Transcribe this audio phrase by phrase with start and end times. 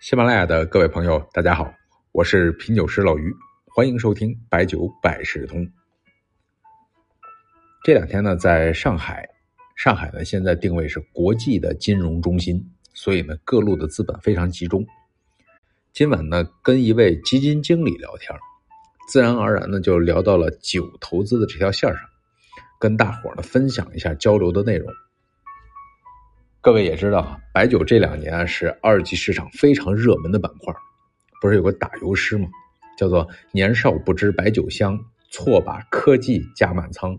[0.00, 1.74] 喜马拉雅的各位朋友，大家好，
[2.12, 3.34] 我是品酒师老于，
[3.66, 5.68] 欢迎收听白酒百事通。
[7.82, 9.28] 这两天呢，在上海，
[9.74, 12.64] 上海呢现在定位是国际的金融中心，
[12.94, 14.86] 所以呢各路的资本非常集中。
[15.92, 18.32] 今晚呢跟一位基金经理聊天，
[19.08, 22.00] 自然而然呢就聊到了酒投资的这条线上，
[22.78, 24.88] 跟大伙呢分享一下交流的内容。
[26.60, 30.74] 各位也知道啊，白酒这两年啊是二级市场非常热门的板块。
[31.40, 32.48] 不是有个打油诗吗？
[32.98, 34.98] 叫做“年少不知白酒香，
[35.30, 37.16] 错把科技加满仓；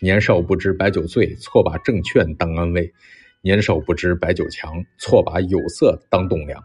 [0.00, 2.84] 年少不知白酒醉，错把证券当安慰；
[3.42, 6.62] 年少不知白酒强，错把有色当栋梁。”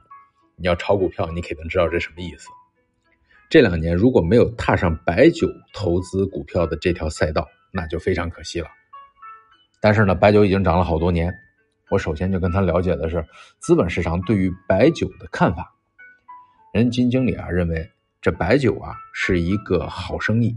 [0.55, 2.47] 你要炒股票，你肯定知道这什么意思。
[3.49, 8.67] 这两年如果没有踏上白酒投资股票的这条赛道，那就非常可惜了。
[9.81, 11.33] 但是呢，白酒已经涨了好多年。
[11.91, 13.25] 我首先就跟他了解的是
[13.59, 15.75] 资本市场对于白酒的看法。
[16.73, 20.55] 人金经理啊认为这白酒啊是一个好生意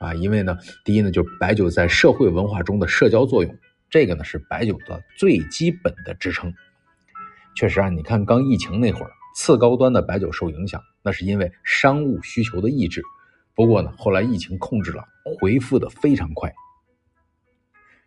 [0.00, 3.54] 啊，因为呢，第一呢，就白酒在社会文化中的社交作用，
[3.90, 6.54] 这个呢是白酒的最基本的支撑。
[7.54, 13.02] 确实啊，你看刚疫情那会儿，次高端的白酒受影响，那是因为商务需求的抑制。
[13.54, 15.04] 不过呢，后来疫情控制了，
[15.38, 16.50] 回复的非常快。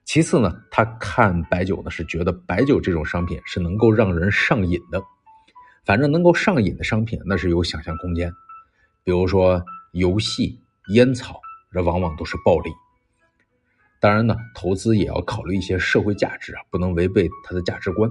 [0.06, 5.02] 其次呢，他看白酒呢是觉得白酒这种商品是能够让人上瘾的，
[5.84, 8.32] 反正能够上瘾的商品那是有想象空间，
[9.04, 9.62] 比如说
[9.94, 11.42] 游戏、烟草，
[11.74, 12.70] 这往往都是暴利。
[14.00, 18.08] 当然呢，投资也要考虑一些社会价值啊，不能违背他的价值观。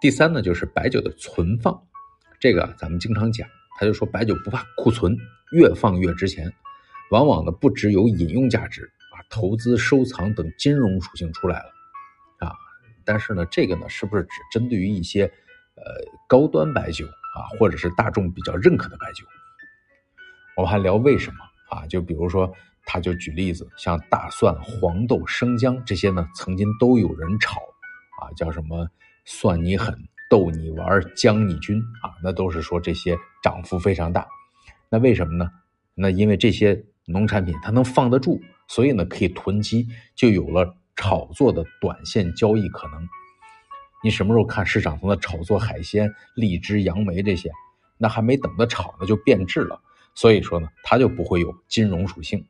[0.00, 1.78] 第三呢，就是白酒的存放，
[2.40, 3.46] 这个咱们经常讲，
[3.78, 5.14] 他就说白酒不怕库存，
[5.52, 6.50] 越放越值钱，
[7.10, 8.90] 往往呢不只有饮用价值。
[9.28, 12.52] 投资、收藏等金融属性出来了，啊，
[13.04, 15.24] 但是呢，这个呢，是不是只针对于一些
[15.74, 15.82] 呃
[16.28, 19.24] 高端白酒啊，或者是大众比较认可的白酒？
[20.56, 21.36] 我们还聊为什么
[21.68, 21.86] 啊？
[21.86, 22.50] 就比如说，
[22.84, 27.60] 他就举例子，像大蒜、黄豆、生姜这些呢，曾经都有人炒
[28.20, 28.88] 啊，叫什么
[29.24, 29.94] 蒜你狠、
[30.30, 34.26] 豆你玩、姜你军啊，那都是说这些涨幅非常大。
[34.88, 35.50] 那为什么呢？
[35.94, 38.40] 那因为这些农产品它能放得住。
[38.68, 43.08] 所以呢，可以囤积，就有了炒作的短线交易可能。
[44.02, 47.50] 你什么时候看市场上的炒作海鲜、荔枝、杨梅这些，
[47.98, 49.80] 那还没等它炒呢，就变质了。
[50.14, 52.46] 所以说呢，它就不会有金融属性。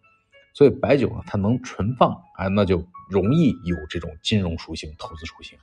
[0.52, 5.58] 所以白酒呢，它能存放，啊，那就容易有这种金融属性、投资属性。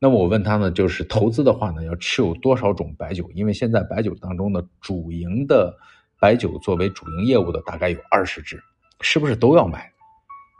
[0.00, 3.30] 那么我问他呢，就是投资的话呢，要持有多少种白酒？
[3.32, 5.76] 因为现在白酒当中的主营的
[6.20, 8.62] 白酒作为主营业务的大概有二十支。
[9.00, 9.92] 是不是都要买？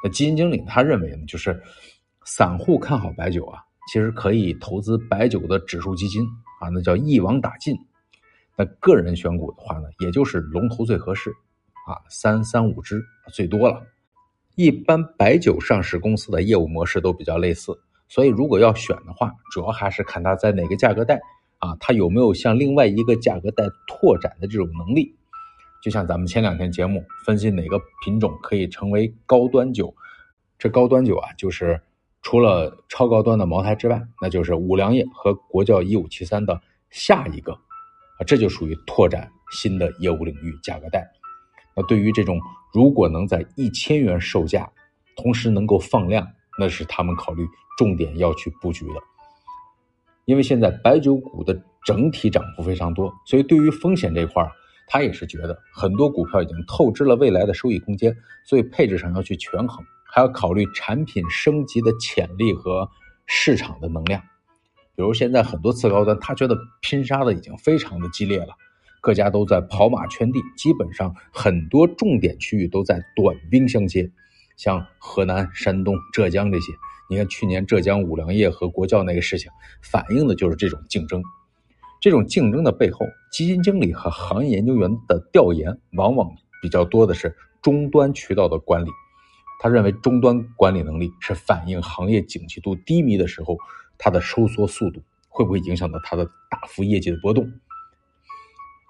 [0.02, 1.60] 那基金经理他认为呢，就是
[2.24, 3.60] 散户看好白酒啊，
[3.92, 6.22] 其实可以投资白酒的指数基金
[6.60, 7.76] 啊，那叫一网打尽。
[8.56, 11.30] 那个人选股的话呢，也就是龙头最合适
[11.86, 13.82] 啊，三三五只最多了。
[14.54, 21.20] 一般白酒上市公司的业务模式都比较类似，所以如果要选的话，主要还是看它在哪个价格带
[21.58, 25.17] 啊，它有没有向另外一个价格带拓展的这种能力。
[25.80, 29.94] 就像咱们前两天节目分析哪个品种可以成为高端酒，
[30.58, 31.80] 这高端酒啊，就是
[32.20, 41.08] 除了超高端的茅台之外，那就是五粮液和国窖一五七三的下一个啊，这就属于拓展新的业务领域价格带。
[41.76, 42.40] 那对于这种
[42.74, 44.68] 如果能在一千元售价，
[45.14, 46.26] 同时能够放量，
[46.58, 47.46] 那是他们考虑
[47.78, 49.00] 重点要去布局的。
[50.24, 54.50] 因为现在白酒股的整体涨幅非常多，所以对于风险这块儿。
[54.88, 62.88] 他也是觉得很多股票已经透支了未来的收益空间，所以配置上要去权衡，还要考虑产品升级的潜力和
[63.26, 64.22] 市场的能量。
[64.96, 68.48] 比如现在很多次高端，他觉得拼杀的已经非常的激烈了，
[69.00, 74.10] 各家都在跑马圈地，基本上很多重点区域都在短兵相接，
[74.56, 76.72] 像河南、山东、浙江这些。
[77.10, 79.50] 你看去年浙江五粮液和国窖那个事情，
[79.82, 81.22] 反映的就是这种竞争。
[82.08, 86.26] 这种竞争的背后，基金经理和行业研究员的调研往往
[86.62, 88.88] 比较多的是终端渠道的管理。
[89.60, 93.58] 他认为终端管理能力是反映行业景气度低迷的时候，
[93.98, 97.46] 它的收缩速度会不会影响到它的大幅业绩的波动。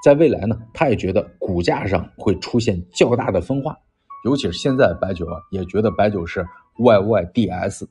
[0.04, 3.76] 在未来呢，他也觉得股价上会出现较大的分化，
[4.24, 7.84] 尤其是现在白酒啊，也觉得白酒是 YYDS，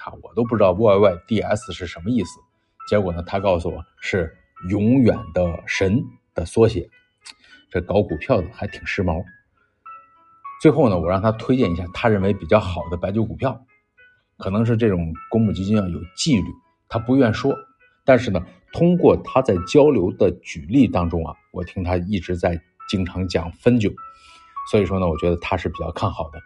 [0.00, 2.40] 啊，我都不知道 YYDS 是什么意思。
[2.88, 4.36] 结果呢，他告诉我是。
[4.68, 6.04] 永远的神
[6.34, 6.88] 的缩写，
[7.70, 9.24] 这搞股票的还挺时髦。
[10.60, 13.64] 最后呢，我让他推荐一下他认为比较好的白酒股票，
[14.38, 16.46] 可能是这种公募基金要有纪律，
[16.88, 17.56] 他不愿说，
[18.04, 18.40] 但是呢，
[18.72, 23.92] 通过他在交流的举例当中啊，我听他一直在经常讲汾酒，
[24.70, 26.40] 所以说呢，我觉得他是比较看好的。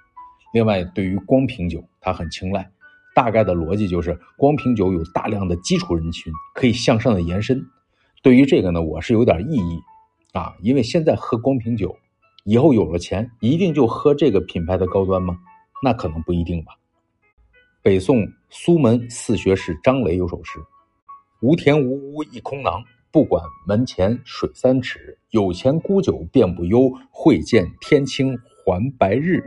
[0.54, 2.70] 另外，对于光瓶酒，他很青睐。
[3.14, 7.66] 大概的逻辑就是，光瓶酒有大量的基础人群可以向上的延伸。
[8.26, 9.80] 对于这个呢，我是有点异议
[10.32, 11.96] 啊，因为现在喝光瓶酒，
[12.44, 15.38] 以后有了钱，一定就喝这个品牌的高端吗？
[15.80, 16.72] 那可能不一定吧。
[17.84, 20.58] 北宋苏门四学士张雷有首诗
[21.40, 22.82] ：“无田无屋一空囊，
[23.12, 25.16] 不管门前水三尺。
[25.30, 29.40] 有钱沽酒便不忧，会见天青还白日。”